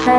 Laika 0.00 0.12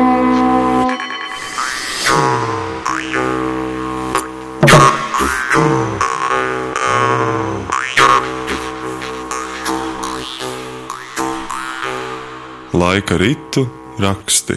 ritu 13.18 13.66
raksti. 13.98 14.54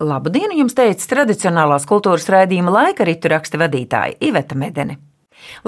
Labu 0.00 0.32
dienu 0.32 0.56
jums 0.56 0.72
teica 0.72 1.04
tradicionālās 1.10 1.84
kultūras 1.84 2.24
raidījuma 2.32 2.72
laika 2.72 3.04
ritu 3.04 3.28
raksta 3.28 3.60
vadītāja 3.60 4.16
Iveta 4.24 4.56
Medene. 4.56 4.96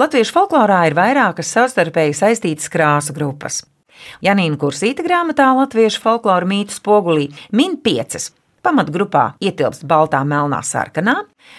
Latviešu 0.01 0.33
folklorā 0.33 0.87
ir 0.89 0.97
vairākas 0.97 1.53
savstarpēji 1.53 2.17
saistītas 2.17 2.73
krāsu 2.73 3.13
grupas. 3.13 3.61
Janīna 4.25 4.59
Kursīta 4.61 5.05
grāmatā 5.05 5.51
Latviešu 5.57 6.01
folkloru 6.03 6.49
mītu 6.51 6.77
spogulī 6.77 7.29
min 7.55 7.77
piecas. 7.83 8.31
Pamatgrupā 8.61 9.31
ietilpst 9.41 9.87
baltā, 9.89 10.21
melnā, 10.27 10.61
sarkanā, 10.61 11.15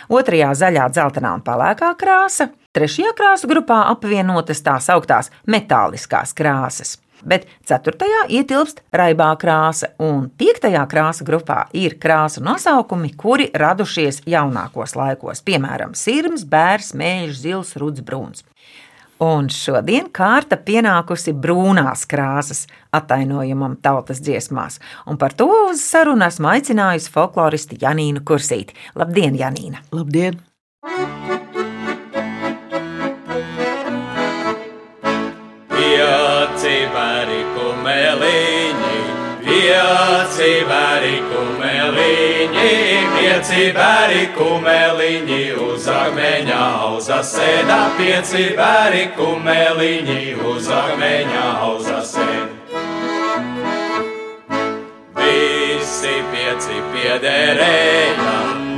otrajā 0.06 0.52
zaļā, 0.60 0.88
dzeltenā 0.94 1.32
un 1.34 1.42
pelēkā 1.42 1.94
krāsa, 1.98 2.52
trešajā 2.76 3.14
krāsu 3.18 3.50
grupā 3.50 3.84
apvienotas 3.90 4.62
tās 4.62 4.86
augtās 4.94 5.32
metāliskās 5.50 6.36
krāsas 6.38 7.00
bet 7.24 7.46
4. 7.68 8.26
ietilpst 8.28 8.82
raibā 8.94 9.30
krāsa, 9.40 9.92
un 10.02 10.28
5. 10.38 10.70
krāsa 10.90 11.26
grupā 11.26 11.58
ir 11.76 11.96
krāsu 12.02 12.42
nosaukumi, 12.44 13.12
kuri 13.18 13.48
radušies 13.54 14.22
jaunākos 14.28 14.96
laikos, 14.98 15.42
piemēram, 15.46 15.96
sirds, 15.98 16.46
bērs, 16.48 16.92
mēģis, 16.98 17.42
zils, 17.44 17.76
ruds, 17.80 18.02
brūns. 18.04 18.46
Un 19.22 19.46
šodien 19.54 20.08
kārta 20.10 20.56
pienākusi 20.58 21.30
brūnās 21.38 22.02
krāsas 22.10 22.64
attainojumam 22.96 23.76
tautas 23.84 24.18
dziesmās, 24.24 24.80
un 25.06 25.18
par 25.20 25.36
to 25.38 25.46
uz 25.68 25.84
sarunu 25.84 26.26
esmu 26.26 26.50
aicinājusi 26.50 27.12
folkloristi 27.14 27.78
Janīnu 27.84 28.24
Kursīti. 28.26 28.74
Labdien, 28.98 29.38
Janīna! 29.38 29.84
Labdien! 29.94 30.40
Pieci 35.70 36.74
bēri 36.90 37.40
kumeliņi, 37.54 38.98
pieci 39.46 40.50
bēri 40.66 41.16
kumeliņi, 41.30 42.91
uz 45.56 45.86
akmeņa 45.88 46.58
auza 46.84 47.20
sēdā. 47.24 47.78
Pieci 47.96 48.50
bēri 48.58 49.06
kumeliņi, 49.16 50.34
uz 50.50 50.68
akmeņa 50.68 51.44
auza 51.64 52.02
sēdā. 52.04 52.82
Visi 55.16 56.12
pieci 56.32 56.76
piederēja, 56.92 58.34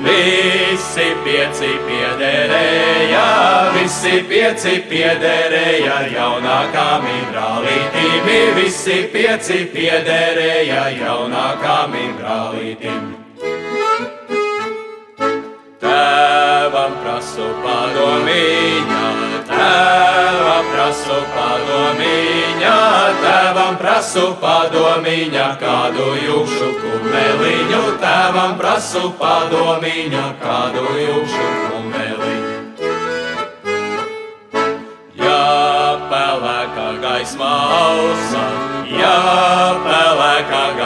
visi 0.07 1.09
pieci 1.25 1.73
piederēja, 1.89 3.27
visi 3.75 4.23
pieci 4.31 4.77
piederēja 4.93 5.99
jaunākām 6.15 7.11
brālītīm. 7.33 8.31
Visi 8.61 9.03
pieci 9.13 9.65
piederēja 9.75 10.87
jaunākām 11.03 11.99
brālītīm. 12.21 13.04
Prasu 17.35 17.51
padomiņā, 17.65 19.07
tēvam 19.49 20.67
prasu 20.71 21.17
padomiņā, 21.35 22.75
tēvam 23.25 23.75
prasu 23.81 24.27
padomiņā, 24.39 25.49
kādu 25.59 26.07
jūšu 26.15 26.69
kumeliņu, 26.79 27.83
tēvam 27.99 28.55
prasu 28.61 29.11
padomiņā, 29.19 30.25
kādu 30.45 30.87
jūšu 30.95 31.51
kumeliņu. 31.67 32.53
pelēkā 36.05 36.89
gaismā 37.03 37.55
ausā, 37.75 38.43
ja 38.95 39.15
pelēkā 39.83 40.14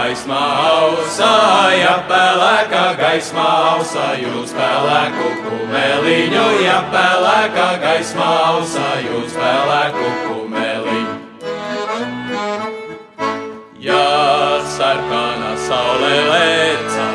gaismā 0.09 0.41
ausā, 0.65 1.33
ja 1.77 1.97
pelēkā 2.09 2.85
gaismā 2.97 3.45
ausā, 3.75 4.07
jūs 4.17 4.55
pelēku 4.57 5.27
kumeliņu, 5.45 6.45
ja 6.65 6.79
pelēkā 6.95 7.67
gaismā 7.83 8.29
ausā, 8.47 8.87
jūs 9.05 9.37
pelēku 9.37 10.07
kumeliņu. 10.25 11.17
Ja 13.85 14.09
sarkana 14.79 15.53
saule 15.69 16.17
lēca, 16.31 17.08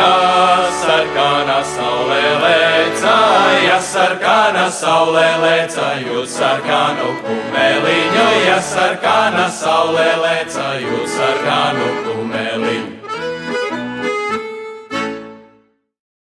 ja 0.00 0.70
sarkana 0.80 1.58
saule 1.64 2.20
lēca, 2.42 3.16
ja 3.64 3.78
sarkana 3.84 4.66
saule 4.72 5.26
lēca, 5.42 5.90
jūs 6.04 6.36
sarkanu 6.38 7.10
kumeliņu, 7.24 8.24
ja 8.46 8.56
sarkana 8.64 9.48
saule 9.52 10.06
lēca, 10.22 10.72
jūs 10.80 11.18
sarkanu 11.18 11.90
kumeliņu. 12.06 12.96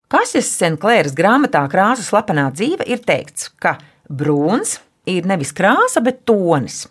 Kasis 0.09 0.49
Senklēras 0.57 1.13
grāmatā 1.13 1.61
Krāsu 1.69 2.03
slepenā 2.07 2.47
dzīve 2.55 2.87
ir 2.89 3.03
teikts, 3.05 3.51
ka 3.61 3.77
brūns 4.09 4.79
ir 5.09 5.27
nevis 5.29 5.53
krāsa, 5.53 6.01
bet 6.01 6.23
tonis. 6.25 6.87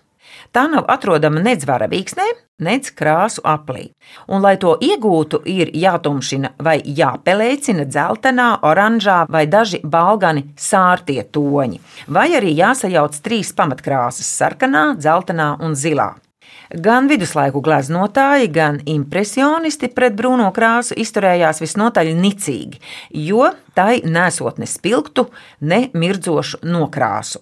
Tā 0.52 0.64
nav 0.72 0.86
atrodama 0.88 1.42
nec 1.44 1.64
varavīksnē, 1.68 2.26
nec 2.64 2.88
krāsu 2.96 3.42
aplī. 3.44 3.90
Un, 4.26 4.40
lai 4.42 4.56
to 4.60 4.74
iegūtu, 4.82 5.42
ir 5.44 5.70
jātumšina 5.76 6.54
vai 6.64 6.78
jāpelēcina 6.82 7.84
dzeltenā, 7.88 8.48
oranžā 8.66 9.18
vai 9.30 9.44
daži 9.46 9.82
balgani 9.84 10.46
sārtie 10.56 11.20
toņi, 11.22 11.82
vai 12.08 12.30
arī 12.38 12.54
jāsajauc 12.56 13.20
trīs 13.22 13.52
pamatkrāsas- 13.52 14.32
sarkanā, 14.40 14.94
dzeltenā 14.96 15.56
un 15.60 15.76
zilā. 15.76 16.14
Gan 16.68 17.06
viduslaiku 17.08 17.62
gleznotāji, 17.64 18.50
gan 18.52 18.82
impresionisti 18.84 19.88
pret 19.88 20.12
brūno 20.12 20.50
krāsu 20.52 20.92
izturējās 21.00 21.62
visnotaļ 21.62 22.12
nicīgi, 22.12 22.80
jo 23.10 23.48
tai 23.74 24.02
nesot 24.04 24.58
ne 24.58 24.68
spilgtu, 24.68 25.30
ne 25.60 25.88
mirdzošu 25.94 26.60
nokrāsu. 26.68 27.40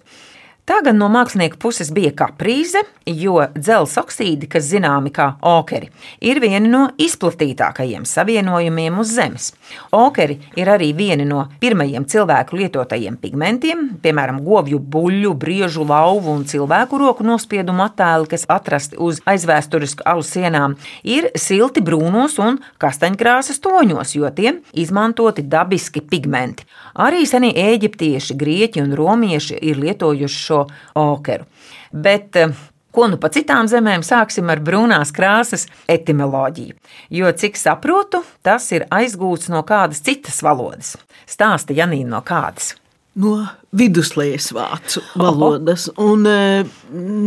Tā 0.67 0.81
gan 0.83 0.97
no 0.99 1.07
mākslinieka 1.07 1.55
puses 1.63 1.93
bija 1.95 2.09
kaprīze, 2.11 2.81
jo 3.07 3.37
dzelzceļa 3.55 4.01
oksīdi, 4.01 4.49
kas 4.51 4.65
zināmi 4.67 5.13
kā 5.15 5.29
okeri, 5.47 5.87
ir 6.19 6.41
vieni 6.43 6.67
no 6.67 6.81
izplatītākajiem 6.99 8.03
savienojumiem 8.03 8.97
uz 8.99 9.13
Zemes. 9.15 9.53
Okeri 9.95 10.35
ir 10.59 10.67
arī 10.73 10.89
vieni 10.97 11.23
no 11.29 11.45
pirmajiem 11.61 12.03
cilvēku 12.11 12.59
lietotajiem 12.59 13.15
pigmentiem, 13.21 13.85
piemēram, 14.03 14.41
govju 14.43 14.81
buļļu, 14.83 15.31
briežu 15.39 15.85
lauvu 15.87 16.33
un 16.35 16.43
cilvēku 16.51 16.99
roku 16.99 17.23
nospiedumu 17.23 17.85
attēli, 17.85 18.27
kas 18.35 18.43
atrasti 18.51 18.99
uz 18.99 19.23
aizvēsturisku 19.23 20.03
alu 20.03 20.25
sienām, 20.27 20.75
ir 21.07 21.29
silti 21.39 21.79
brūnos 21.79 22.35
un 22.43 22.59
kastaņkrāsas 22.83 23.63
toņos, 23.63 24.17
jo 24.19 24.33
tiem 24.35 24.59
izmantoti 24.75 25.47
dabiski 25.47 26.03
pigmenti. 26.03 26.67
Arī 26.99 27.23
senie 27.29 27.55
eģiptieši, 27.55 28.35
grieķi 28.35 28.83
un 28.83 28.95
romieši 28.99 29.63
ir 29.63 29.79
lietojuši 29.79 30.43
šo 30.43 30.56
okeru. 30.97 31.47
Bet 31.91 32.35
eh, 32.39 32.57
Ko 32.97 33.05
nu 33.05 33.19
pa 33.21 33.29
citām 33.29 33.67
zemēm 33.69 34.01
sāksim 34.01 34.47
ar 34.49 34.57
brūnās 34.65 35.11
krāsas 35.13 35.67
etimoloģiju. 35.91 36.73
Jo, 37.13 37.29
cik 37.29 37.59
saprotu, 37.59 38.23
tas 38.41 38.65
ir 38.73 38.87
aizgūts 38.89 39.51
no 39.53 39.61
kādas 39.67 40.01
citas 40.01 40.39
valodas. 40.41 40.95
Stāsta 41.29 41.75
Janīna 41.77 42.15
no 42.15 42.23
kādas. 42.25 42.71
No 43.17 43.35
viduslējas 43.77 44.49
vācu 44.53 45.03
valodas. 45.13 45.87
Un 46.01 46.25
e, 46.29 46.65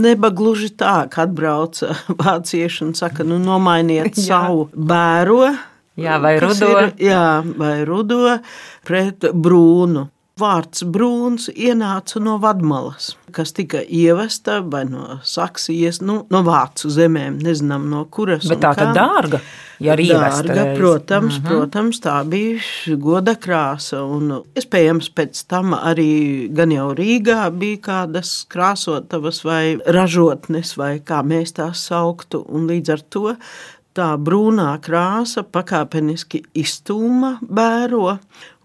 neba 0.02 0.32
gluži 0.34 0.72
tā, 0.74 1.04
ka 1.10 1.28
atbrauca 1.28 1.94
vācieši 2.24 2.88
un 2.88 2.94
saka, 2.98 3.26
nu, 3.26 3.38
nomainiet 3.42 4.18
savu 4.28 4.66
bēro. 4.74 5.52
Jā, 6.00 6.18
vai 6.22 6.34
rudo. 6.42 6.70
Ir, 6.72 6.94
jā, 7.12 7.26
vai 7.58 7.76
rudo 7.86 8.38
pret 8.86 9.30
brūnu. 9.30 10.08
Vārds 10.40 10.84
brūns 10.88 11.48
ienāca 11.52 12.20
no 12.22 12.36
vadmalas, 12.40 13.14
kas 13.34 13.52
tika 13.56 13.82
ievesta 13.84 14.60
vai 14.64 14.84
no 14.88 15.18
Saksijas, 15.26 16.00
nu, 16.00 16.22
no 16.32 16.42
vācu 16.46 16.90
zemēm, 16.92 17.40
nezinām 17.44 17.88
no 17.90 18.04
kuras. 18.12 18.46
Bet 18.48 18.62
tā 18.64 18.72
tad 18.78 18.94
dārga. 18.96 19.42
Ja 19.80 19.94
dārga, 19.96 20.74
protams, 20.76 21.38
mm 21.38 21.44
-hmm. 21.44 21.48
protams, 21.48 22.00
tā 22.04 22.18
bija 22.28 22.96
goda 23.00 23.34
krāsa. 23.34 24.02
Un, 24.04 24.42
iespējams, 24.54 25.08
pēc 25.16 25.44
tam 25.48 25.72
arī 25.74 26.52
gan 26.52 26.72
jau 26.72 26.90
Rīgā 26.94 27.50
bija 27.50 27.76
kādas 27.88 28.44
krāsotavas 28.48 29.44
vai 29.44 29.78
ražotnes, 29.86 30.76
vai 30.76 30.98
kā 31.00 31.22
mēs 31.24 31.56
tās 31.56 31.86
sauktu. 31.86 32.44
Un 32.48 32.66
līdz 32.68 32.92
ar 32.92 33.00
to 33.00 33.36
tā 33.96 34.10
brūnā 34.20 34.68
krāsa 34.84 35.42
pakāpeniski 35.46 36.42
iztūma 36.58 37.36
bēro. 37.42 38.18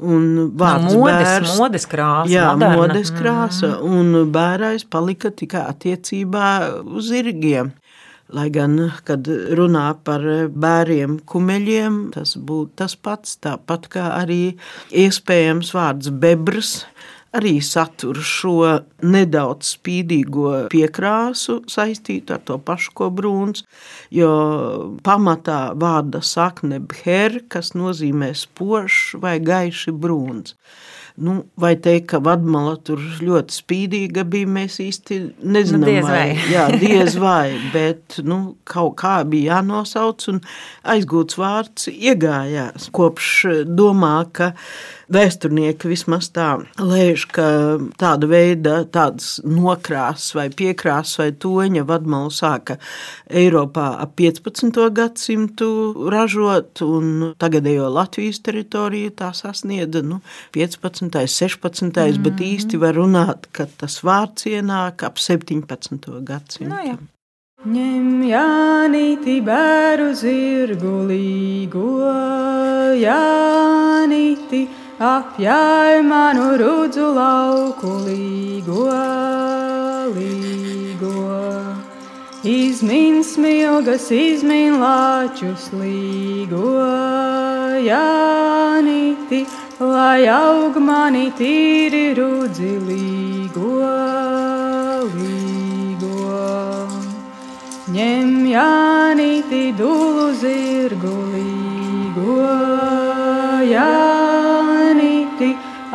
Un 0.05 0.51
vārds 0.57 0.91
no 0.91 1.05
modes, 1.05 1.29
bērs, 1.29 1.55
modes 1.59 1.87
krāsa. 1.89 2.31
Jā, 2.31 2.51
moderna. 2.53 2.81
modes 2.81 3.13
krāsa. 3.15 3.71
Mm. 3.79 3.95
Un 3.95 4.31
bērais 4.35 4.85
palika 4.89 5.31
tikai 5.31 5.65
attiecībā 5.71 6.51
uz 6.85 7.09
zirgiem. 7.11 7.73
Lai 8.35 8.47
gan, 8.49 8.73
kad 9.05 9.27
runā 9.53 9.91
par 10.01 10.23
bērniem, 10.49 11.19
kumeļiem, 11.29 11.99
tas 12.15 12.33
būtu 12.41 12.73
tas 12.81 12.95
pats, 12.97 13.35
tāpat 13.37 13.85
kā 13.93 14.07
arī 14.15 14.55
iespējams 14.89 15.69
vārds 15.75 16.09
bebrs, 16.09 16.79
arī 17.35 17.57
satur 17.63 18.19
šo 18.23 18.55
nedaudz 19.05 19.75
spīdīgo 19.75 20.53
piekrāsu 20.73 21.59
saistītu 21.71 22.35
ar 22.35 22.43
to 22.47 22.57
pašu, 22.61 22.93
ko 22.97 23.11
brūns, 23.13 23.65
jo 24.13 24.31
pamatā 25.05 25.59
vārda 25.79 26.23
sakne 26.23 26.81
bher, 26.83 27.41
kas 27.51 27.73
nozīmē 27.77 28.33
spožs 28.37 29.15
vai 29.21 29.37
gaiši 29.43 29.95
brūns. 29.95 30.55
Nu, 31.15 31.45
vai 31.55 31.77
teikt, 31.79 32.09
ka 32.11 32.19
vadmala 32.19 32.73
tur 32.83 32.99
ļoti 32.99 33.55
spīdīga 33.55 34.25
bija, 34.27 34.49
mēs 34.51 34.81
īsti 34.83 35.19
nezinām. 35.47 35.85
Nu, 35.85 35.87
diez 35.87 36.09
vai. 36.09 36.17
vai. 36.17 36.49
Jā, 36.51 36.65
diez 36.81 37.15
vai, 37.23 37.55
bet 37.71 38.17
nu, 38.27 38.39
kaut 38.67 38.97
kā 38.99 39.13
bija 39.23 39.61
jānosauc 39.61 40.27
un 40.33 40.41
aizgūts 40.91 41.39
vārds 41.39 41.87
iegājās. 41.93 42.89
Kopš 42.99 43.31
domā, 43.63 44.17
ka 44.35 44.51
vēsturnieki 45.11 45.89
vismaz 45.91 46.29
tā 46.35 46.49
lēš, 46.79 47.27
ka 47.35 47.47
tāda 48.01 48.29
veida 48.29 48.75
tādas 48.91 49.39
nokrāsas 49.45 50.35
vai 50.37 50.47
piekrāsas 50.49 51.19
vai 51.21 51.29
toņa 51.45 51.85
vadmalu 51.87 52.33
sāka 52.33 52.77
Eiropā 53.29 53.87
ap 54.01 54.15
15. 54.19 54.81
gadsimtu 54.95 55.69
ražot, 56.11 56.81
un 56.85 57.33
tagadējo 57.41 57.89
Latvijas 57.93 58.41
teritoriju 58.45 59.13
tā 59.19 59.31
sasniedza 59.35 60.03
nu, 60.05 60.21
15. 60.55 61.11
16. 61.25 61.91
Mm 61.95 62.23
bet 62.25 62.41
īsti 62.41 62.79
var 62.81 62.95
runāt, 62.97 63.49
ka 63.55 63.67
tas 63.79 63.99
vārds 64.05 64.47
ienāk 64.49 65.03
ap 65.07 65.19
17. 65.21 66.09
gadsimtu. 66.25 66.71
Nu, 66.71 66.79
jā. 66.85 66.95
Ņem 67.65 68.25
Jānīti 68.29 69.39
bēru 69.45 70.11
zirgu 70.17 70.99
līgo, 71.09 71.85
Jānīti 73.01 74.65
apjāj 74.99 76.03
manu 76.07 76.55
rudzu 76.57 77.11
lauku 77.15 77.89
līgo, 78.07 78.87
līgo. 80.15 81.25
Izmin 82.45 83.23
smilgas, 83.23 84.07
izmin 84.11 84.79
lāčus 84.79 85.71
līgo, 85.73 86.77
Jānīti, 87.83 89.43
lai 89.81 90.27
aug 90.31 90.77
mani 90.79 91.31
tīri 91.35 92.13
rudzi 92.15 92.77
līgo, 92.87 93.83
līgo. 95.11 96.39
Ņem 97.91 98.33
Jānīti 98.53 99.63
dulu 99.75 100.31
zirgu 100.39 101.15
līgo, 101.35 102.43
Jānīti, 103.65 104.14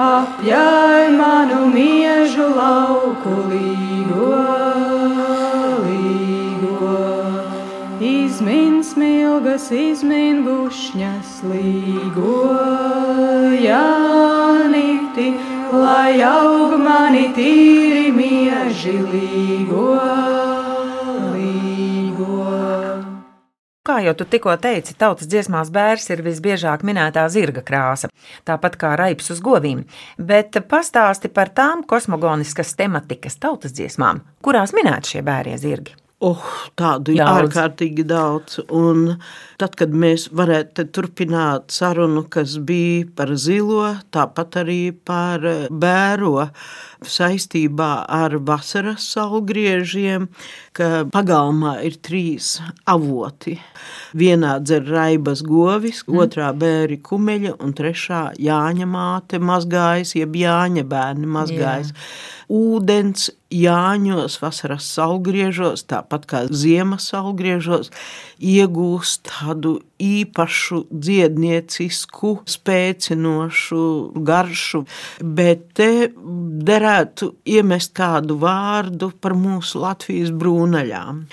apjāj 0.00 1.11
manu 1.12 1.67
miežu 1.75 2.47
lauku 2.56 3.32
līgo, 3.50 4.29
līgo. 5.85 7.00
Izmin 8.11 8.81
smilgas, 8.87 9.69
izmin 9.76 10.41
bušņas 10.47 11.35
līgo, 11.50 12.37
Jānīti, 13.61 15.29
lai 15.73 16.23
aug 16.25 16.79
mani 16.81 17.26
tīri 17.37 18.08
mieži 18.17 18.97
līgo. 19.12 20.50
Jau 24.05 24.14
tu 24.19 24.26
tikko 24.29 24.56
teici, 24.61 24.97
tautas 24.99 25.29
dziesmās 25.31 25.70
bērns 25.75 26.11
ir 26.12 26.25
visbiežāk 26.26 26.85
minētā 26.87 27.26
zirga 27.32 27.64
krāsa, 27.67 28.11
tāpat 28.49 28.76
kā 28.81 28.94
raips 29.00 29.32
uz 29.35 29.41
govīm. 29.44 29.87
Bet 30.17 30.58
pastāsti 30.70 31.32
par 31.32 31.52
tām 31.55 31.85
kosmogoniskas 31.88 32.76
tematikas 32.79 33.41
tautas 33.41 33.76
dziesmām, 33.76 34.25
kurās 34.44 34.75
minēti 34.76 35.17
šie 35.17 35.26
bērnie 35.26 35.58
zirgi. 35.61 35.97
Oh, 36.20 36.41
tādu 36.76 37.14
ir 37.14 37.25
ārkārtīgi 37.25 38.05
daudz. 38.05 38.58
Un 38.76 39.14
tad, 39.61 39.77
kad 39.77 39.93
mēs 39.93 40.29
varētu 40.37 40.87
turpināt 40.95 41.75
sarunu, 41.75 42.25
kas 42.33 42.57
bija 42.65 43.05
par 43.17 43.35
zilo, 43.37 43.85
tāpat 44.15 44.62
arī 44.62 44.81
par 44.93 45.45
bēro 45.71 46.49
saistībā 47.07 47.91
ar 48.09 48.37
vasaras 48.45 49.07
saulgriežiem, 49.15 50.29
ka 50.77 51.05
pagalmā 51.12 51.79
ir 51.87 51.97
trīs 52.05 52.59
avoti. 52.89 53.57
Vienā 54.17 54.57
dzer 54.65 54.85
raibas 54.89 55.45
govis, 55.47 56.03
otrā 56.09 56.51
bēri 56.57 57.01
kumeļa 57.05 57.57
un 57.61 57.77
trešā 57.77 58.25
Jāņa 58.41 58.89
māte 58.89 59.41
mazgājas, 59.41 60.17
jeb 60.19 60.37
Jāņa 60.41 60.85
bērni 60.89 61.29
mazgājas. 61.31 61.95
Ūdens 62.51 63.31
Jāņos, 63.55 64.37
vasaras 64.43 64.87
saulgriežos, 64.95 65.85
tāpat 65.91 66.27
kā 66.31 66.45
ziemas 66.51 67.09
saulgriežos, 67.11 67.91
iegūst 68.39 69.31
tādu 69.50 69.81
īpašu 70.00 70.87
dziedniecisku, 70.91 72.41
spēcinošu 72.49 73.82
garšu, 74.25 74.85
bet 75.20 75.75
te 75.76 76.11
derētu 76.70 77.35
iemest 77.44 77.93
kādu 77.97 78.38
vārdu 78.41 79.11
par 79.20 79.35
mūsu 79.35 79.82
Latvijas 79.82 80.31
brūnaļām. 80.31 81.25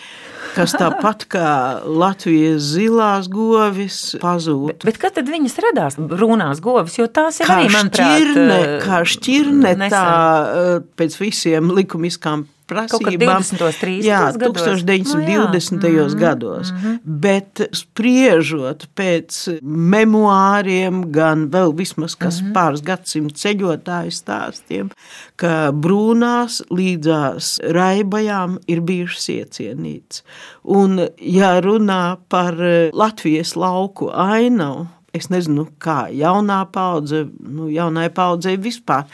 Kas 0.57 0.73
tāpat 0.73 1.27
kā 1.29 1.51
Latvijas 1.85 2.65
zilās 2.73 3.29
govis 3.29 4.15
pazūd. 4.21 4.83
Bet 4.87 4.97
kad 4.97 5.15
tad 5.19 5.29
viņas 5.29 5.57
radās 5.67 5.97
brūnās 5.99 6.61
govis, 6.63 6.97
jo 6.97 7.07
tās 7.07 7.41
ir 7.41 7.49
Kā 7.49 7.61
arī, 7.61 7.71
manuprāt, 7.75 8.25
šķirne, 8.25 8.59
eh, 8.59 8.77
kā 8.83 9.01
šķirne 9.05 9.73
nesen. 9.77 9.93
tā 9.93 10.05
eh, 10.09 10.85
pēc 10.97 11.19
visiem 11.21 11.73
likumiskām 11.77 12.47
prasībām. 12.69 13.41
20. 13.43 13.79
30. 13.81 14.05
Jā, 14.05 14.21
gados. 14.35 14.63
1920. 14.83 15.77
Nu, 15.77 15.91
jā. 15.93 16.07
gados. 16.19 16.71
Bet 17.03 17.63
spriežot 17.75 18.87
pēc 18.97 19.39
memoāriem, 19.61 21.05
gan 21.13 21.47
vēl 21.53 21.73
vismaz 21.77 22.17
kas 22.19 22.41
pāris 22.55 22.83
gadsimtu 22.85 23.37
ceļotāju 23.39 24.13
stāstiem, 24.15 24.91
ka 25.39 25.69
brūnās 25.71 26.61
līdzās 26.73 27.57
raibajām 27.77 28.59
ir 28.69 28.83
bijušas 28.87 29.29
iecienīts. 29.37 30.23
Un, 30.67 30.99
ja 31.21 31.57
runā 31.63 32.17
par 32.31 32.59
eh, 32.59 32.89
Latvijas 32.95 33.55
lauku 33.59 34.11
ainavu, 34.11 34.87
Es 35.15 35.29
nezinu, 35.31 35.63
kā 35.79 36.09
jaunā 36.11 36.57
paudze, 36.71 37.23
nu, 37.39 37.69
jaunai 37.71 38.09
paudzei 38.13 38.57
vispār 38.59 39.05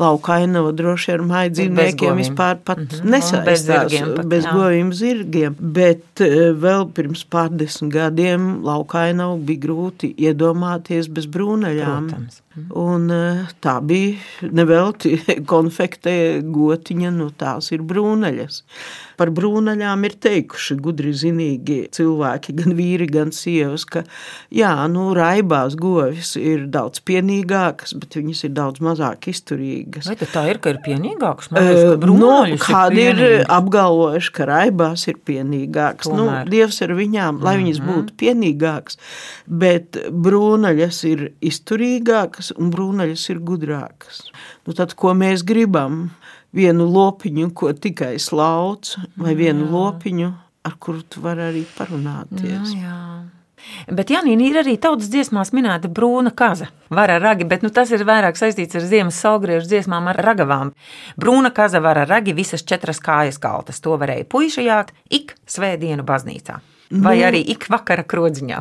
lauka 0.00 0.38
ainava 0.40 0.72
droši 0.72 1.12
ar 1.12 1.24
māju 1.28 1.52
dzīvniekiem 1.58 2.22
vispār 2.22 2.56
pat 2.64 2.80
mm. 2.80 2.86
-hmm. 2.88 3.10
nesaistās. 3.12 3.44
Bez 3.44 3.66
zirgiem 3.66 4.14
pat, 4.16 4.30
bez 4.32 4.48
govīm 4.48 4.92
zirgiem. 4.96 5.56
Bet 5.60 6.24
eh, 6.24 6.50
vēl 6.64 6.88
pirms 6.96 7.26
pārdesmit 7.28 7.92
gadiem 7.92 8.48
lauka 8.64 9.04
ainavu 9.10 9.36
bija 9.50 9.66
grūti 9.66 10.14
iedomāties 10.16 11.12
bez 11.12 11.28
brūnaļām. 11.28 12.08
Protams. 12.08 12.42
Un 12.76 13.06
eh, 13.10 13.46
tā 13.64 13.78
bija 13.80 14.50
nevelti 14.52 15.14
konfektē 15.52 16.42
gotiņa, 16.44 17.12
nu 17.16 17.30
tās 17.40 17.70
ir 17.72 17.80
brūnaļas. 17.88 18.58
Par 19.16 19.30
brūnaļām 19.32 20.02
ir 20.08 20.16
teikuši 20.24 20.74
gudri 20.82 21.12
zinīgi 21.16 21.78
cilvēki, 21.94 22.52
gan 22.58 22.74
vīri, 22.76 23.06
gan 23.12 23.30
sievas, 23.32 23.84
ka 23.88 24.02
jā, 24.52 24.72
nu 24.90 25.12
raibās 25.16 25.76
govis 25.78 26.34
ir 26.40 26.66
daudz 26.72 27.00
pienīgākas, 27.06 27.94
bet 28.02 28.16
viņas 28.18 28.44
ir 28.48 28.52
daudz 28.56 28.82
mazāk 28.84 29.28
izturīgas. 29.32 30.10
Vai 30.10 30.16
tā 30.20 30.42
ir, 30.50 30.60
ka 30.64 30.74
ir 30.74 30.80
Eh, 31.92 31.96
brūnaļas 32.02 32.56
nu, 32.56 32.60
kādi 32.66 33.04
ir 33.06 33.16
pienīgas. 33.20 33.46
apgalvojuši, 33.56 34.32
ka 34.40 34.48
raibās 34.50 35.06
ir 35.12 35.20
pienīgāks. 35.28 36.10
Nu, 36.12 36.26
Tomēr. 36.26 36.50
Dievs 36.52 36.82
ar 36.84 36.96
viņām, 36.98 37.40
lai 37.46 37.56
viņas 37.62 37.80
Mhm. 37.80 37.88
būtu 37.92 38.18
pienīgākas, 38.24 38.98
bet 39.46 40.00
brūnaļas 40.10 41.00
ir 41.12 41.24
izturīgākas 41.40 42.41
un 42.56 42.72
brūnaļas 42.74 43.28
ir 43.32 43.42
gudrākas. 43.46 44.24
Nu, 44.66 44.74
tad, 44.74 44.96
ko 44.98 45.14
mēs 45.14 45.44
gribam? 45.46 46.08
Vienu 46.52 46.84
lopiņu, 46.84 47.46
ko 47.56 47.70
tikai 47.72 48.18
slauc, 48.20 48.90
vai 49.16 49.32
vienu 49.38 49.70
lopiņu, 49.72 50.32
ar 50.68 50.74
kuru 50.82 51.00
tu 51.08 51.22
vari 51.24 51.46
arī 51.46 51.62
parunāties. 51.78 52.74
Nu, 52.74 52.82
jā. 52.82 52.98
Bet 53.88 54.10
Janīna 54.10 54.46
ir 54.48 54.58
arī 54.62 54.74
tautas 54.80 55.10
dziesmās 55.12 55.52
minēta 55.54 55.90
brūna 55.92 56.32
kaza, 56.36 56.68
vara 56.90 57.18
ragi, 57.22 57.46
bet 57.48 57.62
nu, 57.64 57.70
tas 57.74 57.92
ir 57.94 58.04
vairāk 58.08 58.38
saistīts 58.38 58.78
ar 58.78 58.86
ziemas 58.88 59.20
saulgriežu 59.22 59.70
dziesmām 59.70 60.10
ar 60.12 60.18
ragavām. 60.26 60.74
Brūna 61.20 61.52
kaza 61.54 61.80
vara 61.84 62.04
ragi 62.08 62.34
visas 62.36 62.66
četras 62.66 63.00
kājas 63.02 63.38
kaltas, 63.42 63.80
to 63.80 63.96
varēja 64.00 64.28
puiši 64.28 64.66
jākt 64.66 64.94
ik 65.10 65.36
svētdienu 65.46 66.06
baznīcā. 66.06 66.58
Vai 66.92 67.16
Nu. 67.18 67.24
arī 67.30 67.40
ik 67.48 67.64
vakara 67.72 68.02
krodziņā. 68.04 68.58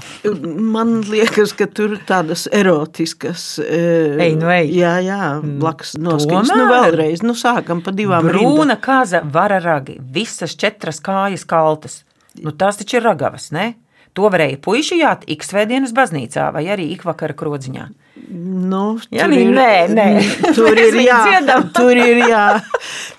Man 0.71 1.01
liekas, 1.03 1.51
ka 1.57 1.65
tur 1.67 1.97
ir 1.97 2.03
tādas 2.07 2.45
erotiskas. 2.51 3.59
e, 3.59 4.15
Ej, 4.23 4.35
nu 4.39 4.47
ej. 4.47 4.69
Jā, 4.71 4.93
jā, 5.03 5.41
blakus 5.59 5.97
noskaņas. 5.99 6.47
Nu, 6.55 6.67
vēlreiz, 6.71 7.23
nu, 7.27 7.33
sākam 7.35 7.83
pa 7.83 7.91
divām 7.91 8.29
Brūna 8.29 8.79
kaza 8.79 9.21
vara 9.23 9.59
ragi, 9.59 9.97
visas 9.99 10.55
četras 10.55 11.01
kājas 11.03 11.43
kaltas. 11.45 12.03
Nu, 12.41 12.51
tās 12.51 12.77
taču 12.79 12.97
ir 13.01 13.03
ragavas, 13.03 13.51
ne? 13.51 13.73
To 14.13 14.29
varēja 14.31 14.57
puiši 14.63 15.01
jāt 15.01 15.23
ik 15.27 15.43
svētdienas 15.43 15.91
baznīcā 15.95 16.53
vai 16.53 16.65
arī 16.71 16.89
ik 16.91 17.03
vakara 17.03 17.33
krodziņā. 17.33 17.89
Nu, 18.31 18.97
Jā, 19.11 19.23
nē, 19.31 19.87
nē. 19.95 20.05
tur 20.57 20.75
ir 20.75 20.97
jā, 20.99 21.19
tur 21.71 21.95
ir 21.95 22.19
jā, 22.27 22.43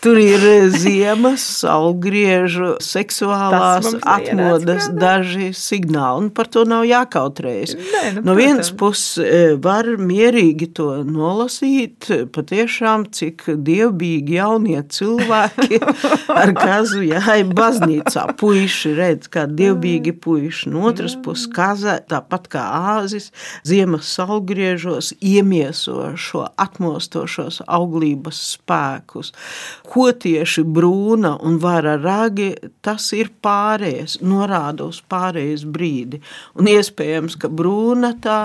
tur 0.04 0.18
ir 0.20 0.42
ziemas, 0.72 1.44
saulgriežu, 1.62 2.74
seksuālās 2.84 3.88
atmodas, 4.00 4.88
neienāca 4.88 4.96
daži 5.00 5.48
signāli, 5.56 6.26
un 6.26 6.28
par 6.36 6.50
to 6.52 6.66
nav 6.68 6.84
jākautrējas. 6.84 7.72
Nē, 7.78 8.02
nu, 8.18 8.24
no 8.28 8.34
vienas 8.36 8.68
puses 8.76 9.16
e, 9.24 9.40
var 9.64 9.88
mierīgi 9.96 10.68
to 10.76 10.90
nolasīt, 11.08 12.10
patiešām, 12.36 13.08
cik 13.16 13.48
dievbīgi 13.64 14.36
jaunie 14.36 14.80
cilvēki 14.92 15.80
ar 16.42 16.54
kazu 16.58 17.00
jāi 17.06 17.40
baznīcā. 17.48 18.26
Puiši 18.40 18.94
redz, 19.00 19.32
kā 19.32 19.48
dievbīgi 19.48 20.16
puiši. 20.20 20.68
No 20.72 20.84
otras 20.92 21.16
puses, 21.16 21.48
kaza, 21.52 21.96
tāpat 22.12 22.52
kā 22.52 22.68
āzis, 22.98 23.30
ziemas 23.68 24.12
saulgriežos 24.12 24.81
iemieso 25.20 26.12
šo 26.18 26.44
atmostošos 26.60 27.62
auglības 27.66 28.40
spēkus. 28.56 29.32
Ko 29.88 30.08
tieši 30.12 30.64
brūna 30.64 31.34
un 31.44 31.58
vara 31.62 31.96
ragi, 32.00 32.52
tas 32.84 33.08
ir 33.16 33.32
pārējais, 33.44 34.18
norāda 34.26 34.88
uz 34.90 35.02
pārējais 35.12 35.64
brīdi. 35.68 36.22
Un 36.58 36.70
iespējams, 36.72 37.38
ka 37.40 37.50
brūna 37.52 38.14
tā 38.22 38.40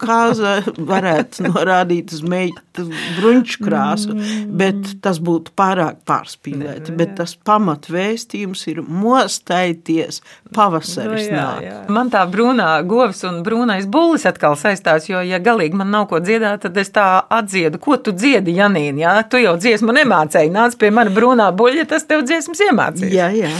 kāza 0.00 0.58
varētu 0.76 1.50
norādīt 1.50 2.14
uz 2.16 2.22
meitu 2.26 2.86
bruņķu 3.16 3.62
krāsu, 3.64 4.16
bet 4.60 4.96
tas 5.04 5.20
būtu 5.22 5.54
pārāk 5.56 6.02
pārspīlēti. 6.08 6.94
Bet 6.96 7.16
tas 7.20 7.36
pamatvēstījums 7.46 8.66
ir 8.72 8.82
mostaities, 8.86 10.20
pavasaris 10.56 11.30
nāk. 11.32 11.88
Man 11.92 12.10
tā 12.12 12.24
brūnā 12.30 12.70
govs 12.88 13.24
un 13.28 13.42
brūnais 13.46 13.88
bullis 13.90 14.26
atkal 14.28 14.56
saistās, 14.60 15.08
jo, 15.10 15.22
ja 15.24 15.40
galīgi 15.42 15.75
man 15.78 15.92
nav 15.94 16.08
ko 16.10 16.20
dziedāt, 16.22 16.64
tad 16.64 16.76
es 16.80 16.92
tā 16.94 17.06
atziedu, 17.38 17.80
ko 17.82 17.98
tu 18.00 18.14
dziedi, 18.16 18.56
Janīna. 18.56 19.02
Jā? 19.04 19.14
Tu 19.30 19.42
jau 19.44 19.56
dziesmu 19.60 19.94
nemācēji, 19.96 20.52
nāc 20.54 20.76
pie 20.80 20.92
manas 20.94 21.14
brūnā 21.16 21.50
buļļa, 21.56 21.86
tas 21.92 22.06
tev 22.08 22.26
dziesmas 22.26 22.62
iemācīs. 22.68 23.12
Jā, 23.14 23.30
jā. 23.36 23.52